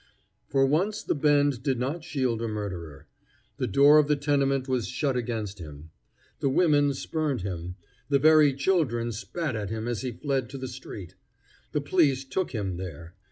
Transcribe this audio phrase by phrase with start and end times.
[0.49, 3.05] For once the Bend did not shield a murderer.
[3.57, 5.91] The door of the tenement was shut against him.
[6.39, 7.75] The women spurned him.
[8.09, 11.13] The very children spat at him as he fled to the street.
[11.71, 13.13] The police took him there.